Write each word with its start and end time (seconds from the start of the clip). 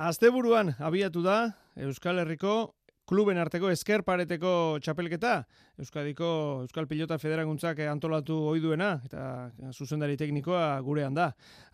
Asteburuan 0.00 0.70
abiatu 0.80 1.20
da 1.20 1.50
Euskal 1.76 2.22
Herriko 2.22 2.72
kluben 3.04 3.36
arteko 3.36 3.68
esker 3.68 4.00
pareteko 4.00 4.78
txapelketa, 4.80 5.32
Euskadiko 5.76 6.28
Euskal 6.62 6.86
Pilota 6.88 7.18
Federaguntzak 7.20 7.82
antolatu 7.84 8.38
ohi 8.48 8.62
duena 8.64 8.94
eta 9.04 9.50
zuzendari 9.74 10.16
teknikoa 10.16 10.80
gurean 10.86 11.18
da. 11.18 11.26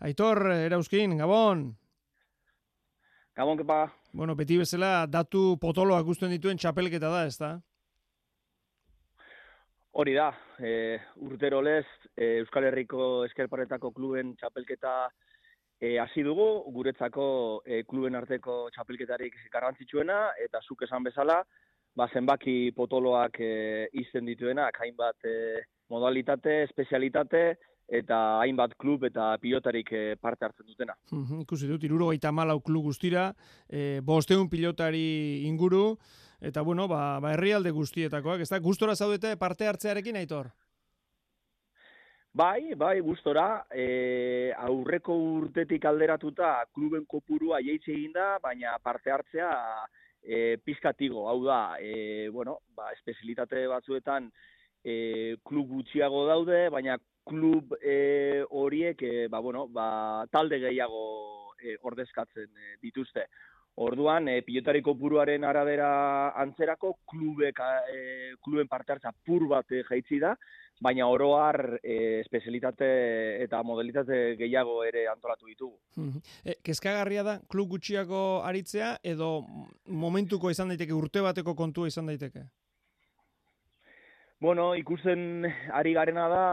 Aitor, 0.03 0.43
erauzkin, 0.57 1.15
Gabon! 1.21 1.69
Gabon, 3.39 3.61
kepa! 3.61 3.79
Bueno, 4.11 4.35
beti 4.35 4.57
bezala 4.59 5.05
datu 5.07 5.55
potoloak 5.61 6.03
guztuen 6.09 6.35
dituen 6.35 6.59
txapelketa 6.59 7.13
da, 7.13 7.23
ez 7.31 7.37
da? 7.39 7.53
Hori 9.95 10.17
da, 10.19 10.33
e, 10.59 10.97
urtero 11.23 11.63
lez, 11.63 11.85
e, 12.11 12.41
Euskal 12.41 12.67
Herriko 12.67 13.23
eskerparetako 13.29 13.93
kluben 13.95 14.35
txapelketa 14.35 14.97
E, 15.79 15.99
hasi 16.01 16.23
dugu, 16.25 16.47
guretzako 16.73 17.61
e, 17.65 17.83
kluben 17.85 18.17
arteko 18.17 18.67
txapelketarik 18.73 19.35
garrantzitsuena, 19.53 20.33
eta 20.41 20.61
zuk 20.65 20.81
esan 20.87 21.05
bezala, 21.05 21.43
ba, 21.97 22.07
zenbaki 22.13 22.73
potoloak 22.77 23.39
e, 23.39 23.87
izten 24.01 24.25
dituenak, 24.25 24.79
hainbat 24.81 25.27
e, 25.29 25.37
modalitate, 25.93 26.63
espezialitate, 26.65 27.43
eta 27.87 28.17
hainbat 28.41 28.73
klub 28.75 29.05
eta 29.07 29.31
pilotarik 29.41 29.91
e, 29.93 30.03
parte 30.19 30.45
hartzen 30.45 30.67
dutena. 30.67 30.97
Ikusi 31.41 31.69
dut, 31.69 31.83
iruro 31.87 32.11
gaita 32.11 32.33
malau 32.35 32.59
klub 32.61 32.89
guztira, 32.89 33.29
e, 33.69 33.99
bosteun 34.03 34.49
pilotari 34.51 35.45
inguru, 35.47 35.97
eta 36.41 36.61
bueno, 36.61 36.87
ba, 36.91 37.19
ba 37.23 37.33
herrialde 37.33 37.71
guztietakoak, 37.71 38.43
ez 38.43 38.49
da, 38.49 38.59
gustora 38.59 38.95
zaudete 38.95 39.37
parte 39.37 39.69
hartzearekin, 39.69 40.19
aitor? 40.19 40.51
Bai, 42.37 42.75
bai, 42.75 42.99
gustora, 43.01 43.65
e, 43.73 44.51
aurreko 44.61 45.15
urtetik 45.39 45.87
alderatuta 45.89 46.51
kluben 46.69 47.07
kopurua 47.09 47.57
jeitze 47.65 47.89
egin 47.95 48.11
da, 48.13 48.27
baina 48.43 48.75
parte 48.83 49.09
hartzea 49.09 49.47
e, 50.21 50.59
pizkatigo, 50.61 51.23
hau 51.31 51.39
da, 51.47 51.57
e, 51.81 52.27
bueno, 52.29 52.59
ba, 52.77 52.91
espezialitate 52.93 53.63
batzuetan 53.71 54.29
e, 54.85 54.93
klub 55.49 55.71
gutxiago 55.79 56.27
daude, 56.29 56.67
baina 56.69 56.99
klub 57.25 57.73
e, 57.81 58.45
horiek, 58.61 59.01
e, 59.01 59.25
ba, 59.33 59.41
bueno, 59.41 59.65
ba, 59.73 59.89
talde 60.29 60.61
gehiago 60.61 61.55
e, 61.57 61.79
ordezkatzen 61.89 62.51
e, 62.53 62.75
dituzte. 62.85 63.25
Orduan, 63.77 64.27
e, 64.31 64.41
pilotari 64.41 64.81
kopuruaren 64.81 65.43
arabera 65.45 65.89
antzerako 66.41 66.95
klubek, 67.05 67.59
e, 67.93 67.99
kluben 68.41 68.67
parte 68.67 68.95
hartza 68.95 69.11
pur 69.25 69.45
bat 69.51 69.69
e, 69.71 69.83
jaitzi 69.85 70.17
da, 70.23 70.31
baina 70.81 71.07
oroar 71.09 71.77
e, 71.83 72.19
espezialitate 72.21 72.87
eta 73.43 73.61
modalitate 73.65 74.35
gehiago 74.39 74.79
ere 74.85 75.07
antolatu 75.11 75.49
ditugu. 75.49 75.77
E, 76.43 76.57
kezkagarria 76.65 77.23
da 77.23 77.37
klub 77.49 77.69
gutxiago 77.75 78.41
aritzea 78.45 78.95
edo 79.03 79.43
momentuko 79.85 80.49
izan 80.53 80.73
daiteke 80.73 80.97
urte 80.97 81.21
bateko 81.25 81.53
kontua 81.57 81.89
izan 81.89 82.09
daiteke? 82.09 82.47
Bueno, 84.41 84.71
ikusten 84.77 85.47
ari 85.73 85.93
garena 85.97 86.27
da, 86.29 86.43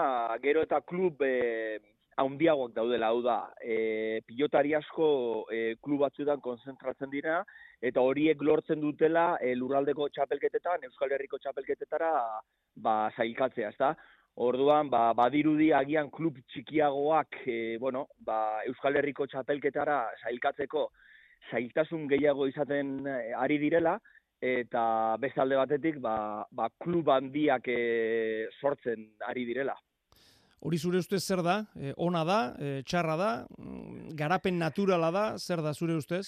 gero 0.45 0.63
eta 0.65 0.81
klub 0.81 1.21
e, 1.25 1.81
haundiagoak 2.21 2.75
daudela, 2.75 3.11
hau 3.11 3.21
da, 3.25 3.37
e, 3.61 4.21
pilotari 4.27 4.75
asko 4.79 5.07
e, 5.53 5.77
klub 5.83 6.05
batzuetan 6.05 6.43
konzentratzen 6.45 7.11
dira, 7.13 7.41
eta 7.83 8.03
horiek 8.03 8.43
lortzen 8.43 8.81
dutela 8.83 9.35
e, 9.41 9.55
lurraldeko 9.59 10.09
txapelketetan, 10.15 10.87
Euskal 10.89 11.15
Herriko 11.17 11.41
txapelketetara 11.43 12.11
ba, 12.77 12.97
zailkatzea, 13.17 13.71
ez 13.75 13.81
da? 13.81 13.95
Orduan, 14.45 14.91
ba, 14.91 15.13
badirudi 15.15 15.71
agian 15.73 16.11
klub 16.11 16.41
txikiagoak, 16.53 17.43
e, 17.47 17.77
bueno, 17.83 18.07
ba, 18.27 18.65
Euskal 18.71 18.99
Herriko 18.99 19.27
txapelketara 19.31 20.01
sailkatzeko 20.23 20.89
zailtasun 21.51 22.09
gehiago 22.09 22.49
izaten 22.49 23.01
ari 23.37 23.59
direla, 23.63 23.99
eta 24.45 25.17
bestalde 25.23 25.57
batetik, 25.57 25.99
ba, 26.05 26.45
ba, 26.53 26.69
klub 26.83 27.09
handiak 27.09 27.69
e, 27.69 28.49
sortzen 28.61 29.07
ari 29.29 29.45
direla. 29.49 29.77
Hori 30.65 30.79
zure 30.79 30.99
ustez 30.99 31.23
zer 31.23 31.43
da? 31.45 31.59
E, 31.77 31.93
ona 31.97 32.25
da? 32.25 32.41
E, 32.59 32.83
txarra 32.89 33.17
da? 33.21 33.31
Mm, 33.61 34.17
garapen 34.17 34.59
naturala 34.59 35.11
da? 35.13 35.25
Zer 35.39 35.63
da 35.63 35.75
zure 35.75 35.97
ustez? 36.01 36.25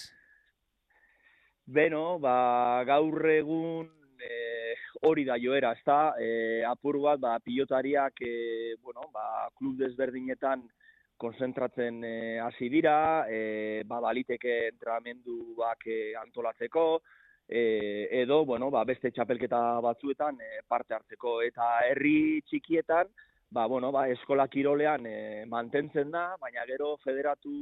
Beno, 1.66 2.18
ba, 2.22 2.84
gaur 2.86 3.24
egun 3.32 3.88
hori 5.02 5.24
da 5.24 5.36
joera, 5.38 5.72
ez 5.72 5.84
da, 5.84 6.14
e, 6.18 6.62
apur 6.66 6.98
bat, 7.02 7.20
ba, 7.20 7.36
pilotariak, 7.42 8.20
e, 8.22 8.76
bueno, 8.82 9.08
ba, 9.12 9.48
klub 9.58 9.76
desberdinetan 9.80 10.64
konzentratzen 11.16 12.02
e, 12.04 12.14
hasi 12.40 12.68
dira, 12.72 13.26
e, 13.28 13.82
ba, 13.88 14.00
baliteke 14.04 14.56
entrenamenduak 14.72 15.86
e, 15.86 16.00
antolatzeko, 16.22 16.86
e, 17.48 18.08
edo, 18.22 18.44
bueno, 18.44 18.70
ba, 18.70 18.84
beste 18.84 19.12
txapelketa 19.12 19.80
batzuetan 19.84 20.40
e, 20.40 20.60
parte 20.68 20.96
hartzeko, 20.96 21.40
eta 21.46 21.70
herri 21.90 22.42
txikietan, 22.48 23.12
ba, 23.50 23.66
bueno, 23.66 23.92
ba, 23.92 24.08
eskola 24.08 24.48
kirolean 24.48 25.06
e, 25.06 25.44
mantentzen 25.46 26.10
da, 26.10 26.28
baina 26.40 26.66
gero 26.66 26.96
federatu 27.04 27.52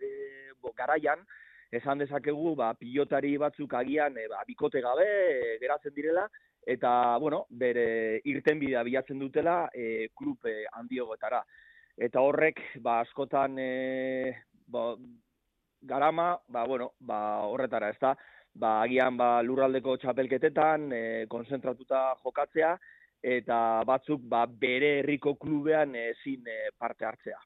e, 0.00 0.52
bo, 0.60 0.72
garaian, 0.76 1.24
esan 1.72 2.02
dezakegu, 2.02 2.54
ba, 2.56 2.72
pilotari 2.78 3.36
batzuk 3.40 3.74
agian, 3.74 4.16
e, 4.18 4.26
ba, 4.28 4.42
bikote 4.48 4.80
gabe, 4.84 5.06
e, 5.06 5.58
geratzen 5.60 5.94
direla, 5.94 6.26
eta, 6.66 7.18
bueno, 7.18 7.44
bere 7.50 8.20
irtenbidea 8.28 8.82
bilatzen 8.86 9.18
dutela 9.18 9.66
e, 9.74 10.08
klub 10.16 10.46
e, 10.46 10.62
handiogoetara. 10.72 11.42
Eta 11.96 12.22
horrek, 12.24 12.60
ba, 12.80 13.00
askotan 13.04 13.58
e, 13.58 13.72
ba, 14.72 14.92
garama, 15.82 16.36
ba, 16.48 16.64
bueno, 16.64 16.92
ba, 17.00 17.20
horretara, 17.48 17.90
ez 17.92 18.00
da, 18.00 18.14
ba, 18.54 18.80
agian 18.82 19.16
ba, 19.16 19.34
lurraldeko 19.44 19.96
txapelketetan, 20.00 20.90
e, 20.92 21.02
konzentratuta 21.28 22.12
jokatzea, 22.22 22.76
eta 23.22 23.56
batzuk 23.86 24.20
ba, 24.28 24.42
bere 24.46 24.98
herriko 24.98 25.36
klubean 25.38 25.94
ezin 25.96 26.46
e, 26.50 26.58
parte 26.78 27.06
hartzea. 27.06 27.38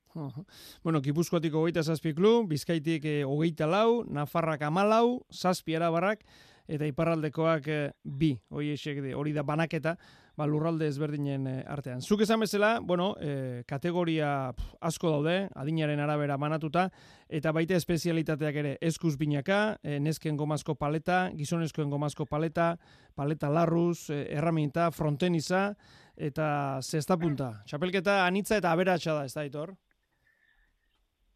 Bueno, 0.82 1.02
Gipuzkoatik 1.04 1.54
hogeita 1.54 1.84
zazpi 1.84 2.14
klub, 2.16 2.48
Bizkaitik 2.48 3.04
e, 3.04 3.16
hogeita 3.28 3.68
lau, 3.68 4.02
Nafarrak 4.08 4.64
amalau, 4.66 5.20
zazpi 5.30 5.76
arabarrak, 5.76 6.24
eta 6.66 6.88
iparraldekoak 6.88 7.68
e, 7.68 7.80
bi, 8.02 8.32
hori 8.50 8.72
esek 8.74 9.02
hori 9.14 9.36
da 9.36 9.44
banaketa, 9.46 9.96
ba, 10.36 10.46
lurralde 10.46 10.86
ezberdinen 10.90 11.46
eh, 11.50 11.62
artean. 11.72 12.02
Zuk 12.04 12.22
esan 12.22 12.42
bezala, 12.44 12.76
bueno, 12.80 13.14
e, 13.20 13.62
kategoria 13.68 14.52
asko 14.84 15.10
daude, 15.14 15.36
adinaren 15.56 16.02
arabera 16.04 16.36
banatuta, 16.36 16.90
eta 17.28 17.52
baita 17.56 17.76
espezialitateak 17.80 18.60
ere, 18.62 18.74
eskuz 18.84 19.16
binaka, 19.18 19.78
e, 19.82 19.98
nesken 20.00 20.36
gomazko 20.36 20.76
paleta, 20.76 21.30
gizonezkoen 21.36 21.90
gomazko 21.90 22.28
paleta, 22.28 22.74
paleta 23.16 23.50
larruz, 23.50 24.10
e, 24.10 24.26
erraminta, 24.36 24.90
fronteniza, 24.92 25.70
eta 26.16 26.46
zesta 26.82 27.16
punta. 27.16 27.50
Txapelketa 27.66 28.22
anitza 28.26 28.60
eta 28.60 28.72
aberatsa 28.72 29.16
da, 29.16 29.24
ez 29.24 29.34
da, 29.34 29.44
Itor? 29.48 29.74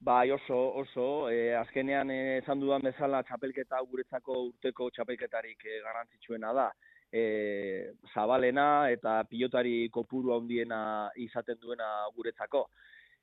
Bai, 0.01 0.31
oso, 0.33 0.57
oso, 0.81 1.07
e, 1.29 1.51
azkenean 1.57 2.09
esan 2.13 2.61
dudan 2.61 2.85
bezala 2.85 3.21
txapelketa 3.29 3.83
guretzako 3.89 4.47
urteko 4.47 4.89
txapelketarik 4.97 5.67
e, 5.69 5.83
garrantzitsuena 5.85 6.55
da. 6.57 6.71
E, 7.13 7.93
zabalena 8.15 8.89
eta 8.91 9.25
pilotari 9.27 9.89
kopuru 9.91 10.35
handiena 10.37 11.11
izaten 11.17 11.59
duena 11.61 11.89
guretzako. 12.15 12.69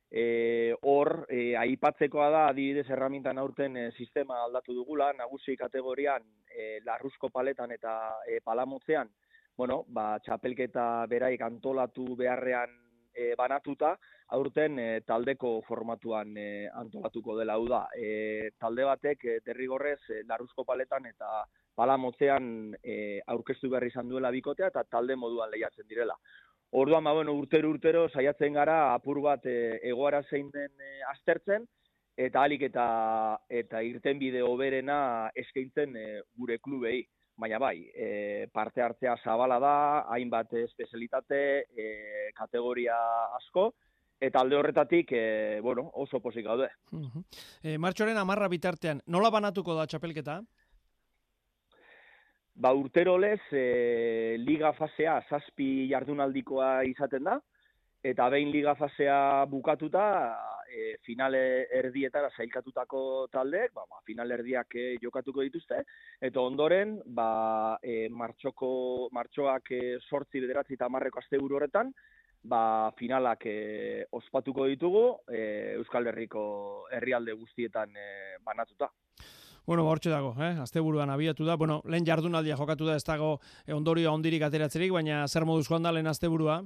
E, 0.10 0.74
hor, 0.88 1.26
e, 1.30 1.56
aipatzekoa 1.60 2.30
da, 2.32 2.48
adibidez 2.48 2.88
erramintan 2.90 3.38
aurten 3.38 3.76
e, 3.78 3.86
sistema 3.92 4.42
aldatu 4.46 4.76
dugula, 4.76 5.12
nagusi 5.14 5.58
kategorian 5.60 6.24
e, 6.48 6.80
larruzko 6.86 7.30
paletan 7.30 7.72
eta 7.76 7.94
e, 8.28 8.40
palamotzean, 8.44 9.10
bueno, 9.58 9.84
ba, 9.90 10.20
txapelketa 10.24 11.08
beraik 11.12 11.42
antolatu 11.44 12.16
beharrean 12.16 12.72
e, 13.18 13.34
banatuta, 13.36 13.96
aurten 14.38 14.78
e, 14.80 14.88
taldeko 15.08 15.58
formatuan 15.68 16.36
e, 16.38 16.68
antolatuko 16.82 17.38
dela 17.40 17.58
hau 17.58 17.66
da. 17.68 17.88
E, 17.98 18.52
talde 18.62 18.86
batek 18.86 19.26
e, 19.26 19.38
derrigorrez 19.46 20.00
e, 20.10 20.22
larruzko 20.30 20.66
paletan 20.68 21.10
eta 21.10 21.42
pala 21.78 21.98
motzean 21.98 22.76
e, 22.84 23.20
aurkeztu 23.34 23.72
behar 23.74 23.88
izan 23.90 24.10
duela 24.10 24.32
bikotea 24.34 24.70
eta 24.74 24.86
talde 24.86 25.18
moduan 25.18 25.52
lehiatzen 25.52 25.88
direla. 25.90 26.18
Orduan, 26.78 27.04
ba, 27.08 27.14
bueno, 27.16 27.34
urtero 27.34 27.70
urtero 27.72 28.08
saiatzen 28.10 28.54
gara 28.54 28.94
apur 28.94 29.22
bat 29.24 29.46
e, 29.48 29.80
egoara 29.90 30.22
zein 30.30 30.52
den 30.54 30.72
e, 30.84 31.02
aztertzen, 31.14 31.66
eta 32.18 32.42
alik 32.44 32.66
eta, 32.68 32.88
eta 33.48 33.82
irten 33.86 34.20
bide 34.20 34.42
oberena 34.44 35.30
eskaintzen 35.38 35.96
e, 35.96 36.08
gure 36.36 36.58
klubei 36.60 37.06
baina 37.38 37.60
bai, 37.62 37.86
e, 37.94 38.48
parte 38.52 38.82
hartzea 38.82 39.16
zabala 39.24 39.60
da, 39.62 39.74
hainbat 40.10 40.54
espezialitate, 40.58 41.42
e, 41.70 41.88
kategoria 42.36 42.98
asko, 43.38 43.70
eta 44.20 44.42
alde 44.42 44.58
horretatik, 44.58 45.12
e, 45.14 45.60
bueno, 45.62 45.86
oso 45.94 46.20
posik 46.20 46.46
gaude. 46.46 46.70
Uh 46.92 47.06
-huh. 47.06 47.24
e, 47.62 47.78
Martxoren 47.78 48.18
amarra 48.18 48.48
bitartean, 48.48 49.02
nola 49.06 49.30
banatuko 49.30 49.76
da 49.76 49.86
txapelketa? 49.86 50.42
Ba, 52.56 52.74
urtero 52.74 53.18
lez, 53.18 53.42
e, 53.52 54.36
liga 54.40 54.74
fasea 54.74 55.22
zazpi 55.30 55.88
jardunaldikoa 55.92 56.84
izaten 56.84 57.24
da, 57.24 57.40
eta 58.04 58.30
behin 58.30 58.50
liga 58.52 58.74
fasea 58.76 59.46
bukatuta, 59.46 60.38
e, 60.68 60.98
finale 61.06 61.42
erdietara 61.80 62.30
zailkatutako 62.36 63.02
taldeek, 63.32 63.74
ba, 63.74 63.86
ba, 63.90 64.02
final 64.06 64.32
erdiak 64.32 64.76
e, 64.76 64.86
jokatuko 65.02 65.46
dituzte, 65.48 65.84
eta 66.22 66.44
ondoren, 66.44 67.00
ba, 67.06 67.78
e, 67.82 68.08
martxoko, 68.10 69.10
martxoak 69.16 69.72
e, 69.72 69.82
sortzi 70.10 70.44
bederatzi 70.44 70.78
eta 70.78 70.90
marreko 70.90 71.24
azte 71.24 71.40
horretan, 71.42 71.94
ba, 72.44 72.92
finalak 72.98 73.46
e, 73.46 74.06
ospatuko 74.12 74.68
ditugu 74.68 75.04
e, 75.28 75.76
Euskal 75.78 76.08
Herriko 76.08 76.88
herrialde 76.92 77.34
guztietan 77.34 77.96
e, 77.96 78.38
banatuta. 78.44 78.92
Bueno, 79.68 79.84
ba, 79.84 79.92
hortxe 79.92 80.10
dago, 80.10 80.32
eh? 80.40 80.56
azte 80.64 80.80
buruan 80.80 81.10
abiatu 81.12 81.46
da. 81.46 81.58
Bueno, 81.60 81.82
lehen 81.86 82.06
jardunaldia 82.08 82.56
jokatu 82.56 82.88
da, 82.88 82.96
ez 82.96 83.04
dago 83.04 83.40
e, 83.66 83.74
ondorio 83.76 84.14
ondirik 84.14 84.46
ateratzerik, 84.48 84.94
baina 84.96 85.26
zer 85.28 85.46
moduz 85.46 85.68
da 85.68 85.92
lehen 85.92 86.08
azte 86.08 86.28
burua? 86.28 86.62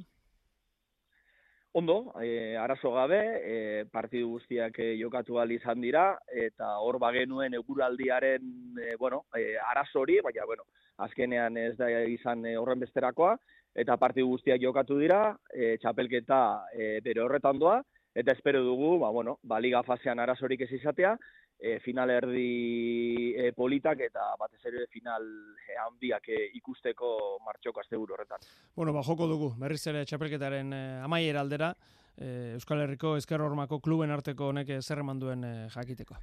Ondo, 1.74 2.14
e, 2.22 2.58
arazo 2.58 2.92
gabe, 2.92 3.20
e, 3.48 3.86
partidu 3.88 4.34
guztiak 4.34 4.76
e, 4.84 4.98
jokatu 5.00 5.40
izan 5.56 5.80
dira, 5.80 6.20
eta 6.28 6.80
hor 6.80 7.00
bagenuen 7.00 7.54
eguraldiaren, 7.54 8.76
e, 8.76 8.96
bueno, 8.98 9.24
e, 9.34 9.56
arazo 9.56 10.02
hori, 10.02 10.20
baina, 10.20 10.46
bueno, 10.46 10.64
azkenean 10.98 11.56
ez 11.56 11.78
da 11.78 11.88
izan 12.04 12.46
e, 12.46 12.58
horren 12.58 12.80
besterakoa, 12.80 13.38
eta 13.74 13.96
partidu 13.96 14.28
guztiak 14.28 14.60
jokatu 14.60 15.00
dira, 15.00 15.38
e, 15.54 15.78
txapelketa 15.78 16.42
e, 16.76 17.00
bere 17.00 17.22
horretan 17.22 17.58
doa, 17.58 17.82
eta 18.14 18.32
espero 18.32 18.64
dugu, 18.64 18.98
ba, 19.00 19.10
bueno, 19.10 19.40
ba, 19.44 19.60
liga 19.60 19.84
fasean 19.84 20.20
arazorik 20.20 20.62
ez 20.66 20.72
izatea, 20.80 21.16
e, 21.62 21.80
final 21.80 22.10
erdi 22.10 23.34
e, 23.38 23.52
politak 23.54 24.02
eta 24.08 24.32
batez 24.40 24.60
ere 24.66 24.88
final 24.92 25.24
e, 25.62 25.78
handiak 25.86 26.28
e, 26.34 26.44
ikusteko 26.58 27.38
martxoko 27.46 27.84
asteburu 27.84 28.18
horretan. 28.18 28.44
Bueno, 28.76 28.94
ba, 28.94 29.06
joko 29.06 29.30
dugu, 29.30 29.52
berriz 29.62 29.84
ere 29.88 30.04
txapelketaren 30.10 30.74
e, 30.74 30.84
amaiera 31.06 31.44
aldera, 31.46 31.72
e, 32.18 32.56
Euskal 32.58 32.82
Herriko 32.84 33.16
Ezker 33.20 33.42
Hormako 33.46 33.80
kluben 33.80 34.12
arteko 34.12 34.50
honek 34.52 34.74
zer 34.82 35.06
eman 35.06 35.22
duen 35.22 35.46
e, 35.46 35.54
jakiteko. 35.72 36.18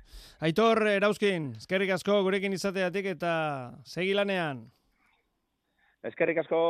Aitor, 0.44 0.82
erauzkin, 0.90 1.52
eskerrik 1.62 1.94
asko 1.96 2.20
gurekin 2.26 2.58
izateatik 2.58 3.14
eta 3.14 3.32
segi 3.86 4.16
lanean. 4.18 4.66
Eskerrik 6.04 6.44
asko. 6.44 6.60